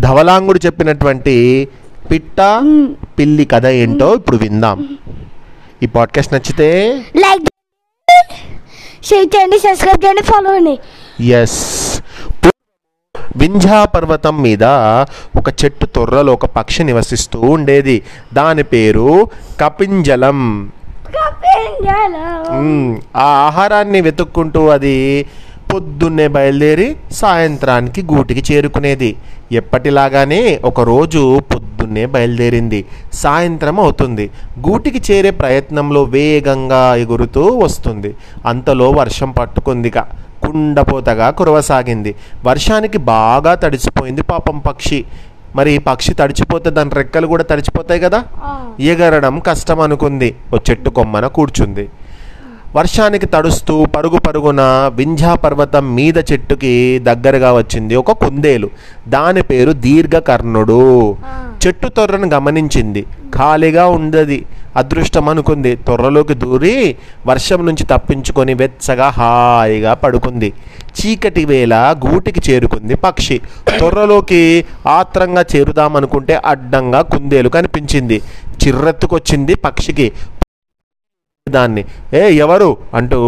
[0.00, 1.68] ధవలాంగుడు చెప్పినటువంటి
[2.10, 2.36] పిట్ట
[3.18, 4.98] పిల్లి కథ ఏంటో ఇప్పుడు విందాం.
[5.82, 7.44] ఈ పాడ్కాస్ట్ నచ్చితే లైక్
[9.04, 10.76] షేర్ చేయండి సబ్స్క్రైబ్ చేయండి ఫాలో
[11.24, 12.02] ఎస్
[13.36, 14.64] వింధ్యా పర్వతం మీద
[15.36, 18.02] ఒక చెట్టు తొర్రలో ఒక పక్షి నివసిస్తూ ఉండేది.
[18.34, 19.28] దాని పేరు
[19.60, 20.72] కపింజలం.
[23.16, 25.26] ఆ ఆహారాన్ని వెతుక్కుంటూ అది
[25.74, 29.16] పొద్దున్నే బయలుదేరి సాయంత్రానికి గూటికి చేరుకునేది.
[29.52, 32.84] ఎప్పటిలాగానే ఒకరోజు పొద్దున్నే బయలుదేరింది.
[33.12, 34.30] సాయంత్రం అవుతుంది.
[34.68, 38.14] గూటికి చేరే ప్రయత్నంలో వేగంగా ఎగురుతూ వస్తుంది.
[38.46, 40.06] అంతలో వర్షం పట్టుకుందిగా
[40.42, 42.14] కుండపోతగా కురవసాగింది.
[42.44, 45.04] వర్షానికి బాగా తడిసిపోయింది పాపం పక్షి.
[45.56, 48.24] మరి పక్షి తడిచిపోతే దాని రెక్కలు కూడా తడిచిపోతాయి కదా?
[48.80, 51.88] ఎగరడం కష్టం అనుకుంది ఓ చెట్టు కొమ్మన కూర్చుంది.
[52.74, 58.70] వర్షానికి తడుస్తూ పరుగు పరుగున వింధ్యా పర్వతం మీద చెట్టుకి దగ్గరగా వచ్చింది ఒక కుందేలు.
[59.08, 61.16] దాని పేరు దీర్ఘకర్ణుడు.
[61.66, 63.06] చెట్టు తొర్రను గమనించింది.
[63.34, 64.46] ఖాళీగా ఉండది.
[64.76, 65.76] అదృష్టం అనుకుంది.
[65.76, 70.52] తొర్రలోకి దూరి వర్షం నుంచి తప్పించుకొని వెచ్చగా హాయిగా పడుకుంది.
[70.84, 73.40] చీకటి వేళ గూటికి చేరుకుంది పక్షి.
[73.80, 78.22] తొర్రలోకి ఆత్రంగా చేరుదామనుకుంటే అడ్డంగా కుందేలు కనిపించింది.
[78.66, 80.12] చిర్రెత్తుకొచ్చింది పక్షికి.
[81.48, 81.84] దాన్ని.
[82.14, 82.76] ఏ ఎవరు?
[82.94, 83.18] అంటూ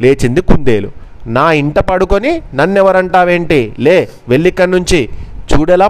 [0.00, 0.88] లేచింది కుందేలు.
[1.26, 3.72] నా ఇంట పడుకొని నన్నెవరంటావేంటి?
[3.78, 5.08] లే వెళ్ళిక్కడి నుంచి
[5.50, 5.86] చూడలా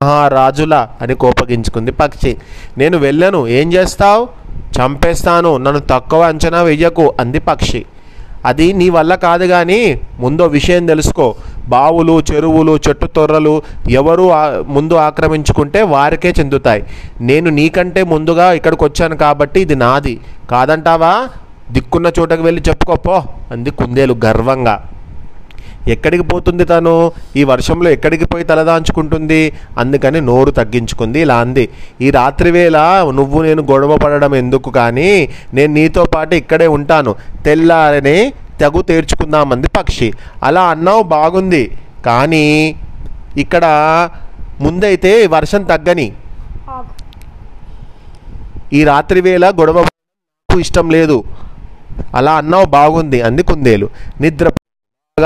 [0.00, 2.36] మహారాజులా అని కోపగించుకుంది పక్షి.
[2.78, 4.28] నేను వెళ్ళను ఏం చేస్తావు?
[4.76, 7.84] చంపేస్తాను నన్ను తక్కువ అంచనా వెయ్యకు అంది పక్షి.
[8.44, 11.34] అది నీ వల్ల కాదు కానీ ముందో విషయం తెలుసుకో.
[11.68, 13.54] బావులు చెరువులు చెట్టు తొర్రలు
[13.90, 14.26] ఎవరు
[14.68, 16.84] ముందు ఆక్రమించుకుంటే వారికే చెందుతాయి.
[17.20, 20.20] నేను నీకంటే ముందుగా ఇక్కడికి వచ్చాను కాబట్టి ఇది నాది.
[20.50, 21.14] కాదంటావా?
[21.72, 23.16] దిక్కున్న చోటకు వెళ్ళి చెప్పుకోపో
[23.52, 24.76] అంది కుందేలు గర్వంగా.
[25.94, 27.12] ఎక్కడికి పోతుంది తను?
[27.36, 31.20] ఈ వర్షంలో ఎక్కడికి పోయి తలదాంచుకుంటుంది అందుకని నోరు తగ్గించుకుంది.
[31.20, 31.64] ఇలా అంది.
[32.00, 32.78] ఈ రాత్రి వేళ
[33.10, 37.14] నువ్వు నేను గొడవ పడడం ఎందుకు కానీ నేను నీతో పాటు ఇక్కడే ఉంటాను.
[37.44, 40.12] తెల్లారని తెగు తీర్చుకుందామంది పక్షి.
[40.42, 41.78] అలా అన్నావు బాగుంది.
[42.06, 42.76] కానీ
[43.36, 43.64] ఇక్కడ
[44.60, 46.12] ముందైతే వర్షం తగ్గని.
[48.72, 49.86] ఈ రాత్రి వేళ గొడవ
[50.60, 51.24] ఇష్టం లేదు.
[52.14, 53.90] అలా అన్నావు బాగుంది అంది కుందేలు.
[54.20, 54.50] నిద్ర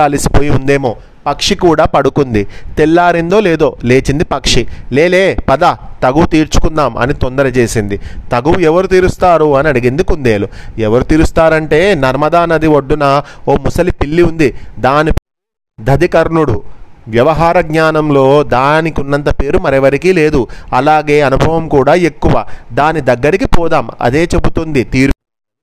[0.02, 0.96] అలసిపోయి ఉందేమో.
[1.26, 2.46] పక్షి కూడా పడుకుంది.
[2.78, 4.66] తెల్లారిందో లేదో లేచింది పక్షి.
[4.92, 5.64] లేలే పద.
[6.02, 8.00] తగు తీర్చుకుందాం అని తొందర చేసింది.
[8.32, 10.48] తగు ఎవరు తీరుస్తారు అని అడిగింది కుందేలు.
[10.78, 14.54] ఎవరు తీరుస్తారంటే నర్మదా నది ఒడ్డున ఓ ముసలి పిల్లి ఉంది.
[14.78, 15.12] దాని
[15.80, 16.62] దధికర్ణుడు.
[17.08, 20.46] వ్యవహార జ్ఞానంలో దానికి ఉన్నంత పేరు మరెవరికీ లేదు.
[20.72, 22.44] అలాగే అనుభవం కూడా ఎక్కువ.
[22.72, 23.90] దాని దగ్గరికి పోదాం.
[24.00, 24.84] అదే చెబుతుంది.
[24.84, 25.11] తీరు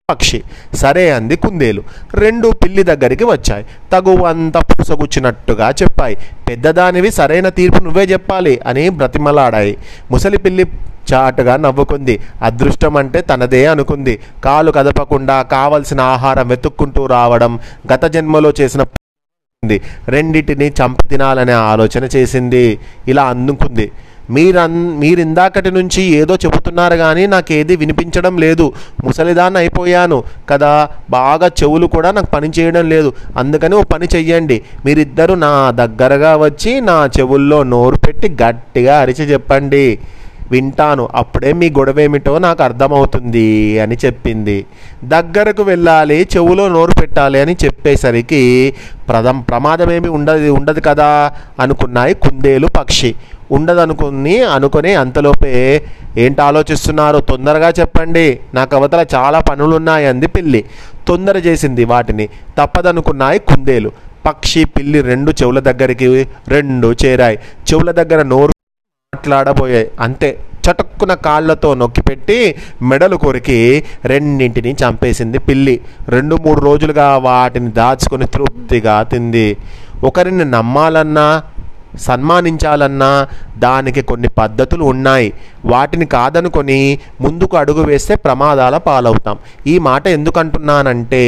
[0.09, 0.43] పక్షి.
[0.73, 1.83] సరే అంది కుందేలు.
[2.13, 3.65] రెండు పిల్లి దగ్గరికి వచ్చాయి.
[3.93, 6.17] తగువ అంతా పుసగుచ్చినట్టుగా చెప్పాయి.
[6.49, 9.77] పెద్దదానివి సరైన తీర్పు నువ్వే చెప్పాలి అని బ్రతిమలాడాయి.
[10.11, 10.65] ముసలి పిల్లి
[11.13, 12.19] చాటుగా నవ్వుకుంది.
[12.41, 14.19] అదృష్టం అంటే తనదే అనుకుంది.
[14.43, 17.59] కాలు కదపకుండా కావలసిన ఆహారం వెతుక్కుంటూ రావడం
[17.93, 18.83] గత జన్మలో చేసిన
[19.63, 19.77] ఉంది
[20.07, 22.61] రెండిటిని చంప తినాలనే ఆలోచన చేసింది.
[23.07, 23.85] ఇలా అందుకుంది.
[24.29, 28.65] మీరన్ మీరిందాకటి నుంచి ఏదో చెబుతున్నారు కానీ నాకేది వినిపించడం లేదు.
[29.03, 30.17] ముసలిదాన్ని అయిపోయాను
[30.49, 30.71] కదా.
[31.09, 33.09] బాగా చెవులు కూడా నాకు పని చేయడం లేదు.
[33.37, 34.57] అందుకని ఓ పని చెయ్యండి.
[34.85, 39.85] మీరిద్దరూ నా దగ్గరగా వచ్చి నా చెవుల్లో నోరు పెట్టి గట్టిగా అరిచి చెప్పండి.
[40.51, 41.09] వింటాను.
[41.15, 44.65] అప్పుడే మీ గొడవేమిటో నాకు అర్థమవుతుంది అని చెప్పింది.
[45.03, 48.75] దగ్గరకు వెళ్ళాలి చెవులో నోరు పెట్టాలి అని చెప్పేసరికి
[49.09, 53.15] ప్రదం ప్రమాదమేమి ఉండదు ఉండదు కదా అనుకున్నాయి కుందేలు పక్షి.
[53.51, 55.81] ఉండదనుకుని అనుకుని అంతలోపే
[56.17, 57.19] ఏంటి ఆలోచిస్తున్నారు?
[57.19, 58.39] తొందరగా చెప్పండి.
[58.53, 60.65] నాకు అవతల చాలా పనులున్నాయి అంది పిల్లి.
[61.07, 62.29] తొందర చేసింది వాటిని.
[62.57, 63.91] తప్పదనుకున్నాయి కుందేలు.
[64.25, 67.39] పక్షి పిల్లి రెండు చెవుల దగ్గరికి రెండు చేరాయి.
[67.73, 68.58] చెవుల దగ్గర నోరు
[69.19, 75.75] మాట్లాడబోయాయి అంతే చటుక్కున కాళ్ళతో నొక్కిపెట్టి మెడలు కొరికి రెండింటిని చంపేసింది పిల్లి.
[76.09, 79.57] రెండు మూడు రోజులుగా వాటిని దాచుకొని తృప్తిగా తింది.
[80.03, 81.43] ఒకరిని నమ్మాలన్నా
[81.99, 83.27] సన్మానించాలన్నా
[83.57, 85.33] దానికి కొన్ని పద్ధతులు ఉన్నాయి.
[85.65, 89.37] వాటిని కాదనుకొని ముందుకు అడుగు వేస్తే ప్రమాదాల పాలవుతాం.
[89.67, 91.23] ఈ మాట ఎందుకంటున్నానంటే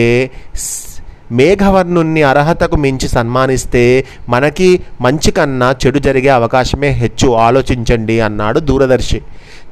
[1.31, 7.29] మేఘవర్ణుణ్ణి అర్హతకు మించి సన్మానిస్తే మనకి మంచి కన్నా చెడు జరిగే అవకాశమే హెచ్చు.
[7.31, 9.21] ఆలోచించండి అన్నాడు దూరదర్శి.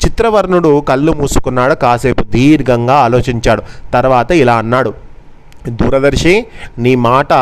[0.05, 3.63] చిత్రవర్ణుడు కళ్ళు మూసుకున్నాడు కాసేపు దీర్ఘంగా ఆలోచించాడు.
[3.93, 4.93] తర్వాత ఇలా అన్నాడు
[5.69, 6.45] దూరదర్శి
[6.77, 7.33] నీ మాట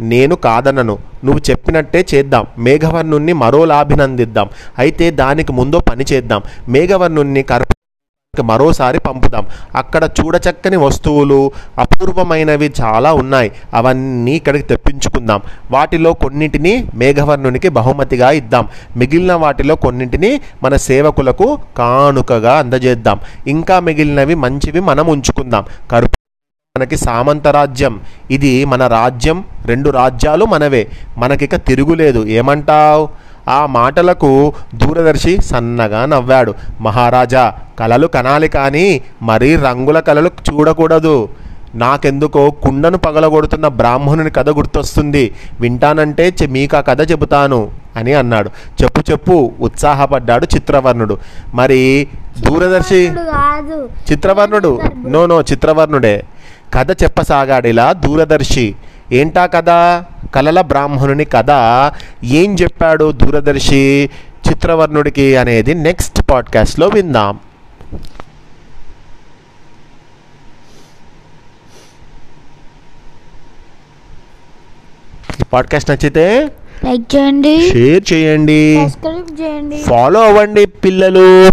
[0.00, 0.98] నేను కాదనను.
[1.24, 2.46] నువ్వు చెప్పినట్టే చేద్దాం.
[2.58, 4.48] మేఘవర్ణుణ్ణి మరోలా అభినందిద్దాం
[4.78, 6.42] అయితే దానికి ముందు పని చేద్దాం.
[6.68, 7.75] మేఘవర్ణుణ్ణి కర్ప
[8.40, 9.46] మరోసారి పంపుదాం.
[9.76, 13.52] అక్కడ చూడచక్కని వస్తువులు అపూర్వమైనవి చాలా ఉన్నాయి.
[13.74, 15.40] అవన్నీ ఇక్కడికి తెప్పించుకుందాం.
[15.70, 18.68] వాటిలో కొన్నింటిని మేఘవర్ణునికి బహుమతిగా ఇద్దాం.
[18.96, 23.20] మిగిలిన వాటిలో కొన్నింటిని మన సేవకులకు కానుకగా అందజేద్దాం.
[23.46, 25.64] ఇంకా మిగిలినవి మంచివి మనం ఉంచుకుందాం.
[25.90, 26.16] కరుపు
[26.76, 28.00] మనకి సామంత రాజ్యం.
[28.30, 29.44] ఇది మన రాజ్యం.
[29.66, 30.88] రెండు రాజ్యాలు మనవే.
[31.18, 32.26] మనకిక తిరుగులేదు.
[32.26, 33.25] ఏమంటావు?
[33.48, 36.54] ఆ మాటలకు దూరదర్శి సన్నగా నవ్వాడు.
[36.80, 41.28] మహారాజా కలలు కనాలి కానీ మరీ రంగుల కలలు చూడకూడదు.
[41.74, 45.34] నాకెందుకో కుండను పగలగొడుతున్న బ్రాహ్మణుని కథ గుర్తొస్తుంది.
[45.60, 48.50] వింటానంటే మీకు ఆ కథ చెబుతాను అని అన్నాడు.
[48.82, 51.18] చెప్పు చెప్పు ఉత్సాహపడ్డాడు చిత్రవర్ణుడు.
[51.54, 52.08] మరి
[52.40, 53.12] దూరదర్శి
[54.12, 54.80] చిత్రవర్ణుడు.
[55.08, 56.22] No no చిత్రవర్ణుడే.
[56.74, 58.74] కథ చెప్పసాగాడిలా దూరదర్శి.
[59.12, 59.68] ఏంటా కథ?
[60.36, 61.50] కలల బ్రాహ్మణుని కథ
[62.24, 64.10] ఏం చెప్పాడు దూరదర్శి
[64.48, 67.38] చిత్రవర్ణుడికి అనేది నెక్స్ట్ పాడ్కాస్ట్లో విందాం.
[75.52, 76.52] పాడ్కాస్ట్ నచ్చితే
[76.84, 78.88] లైక్ చేయండి షేర్ చేయండి.
[79.82, 81.48] ఫాలో అవ్వండి పిల్లలు.